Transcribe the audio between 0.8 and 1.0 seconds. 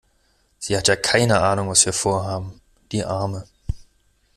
ja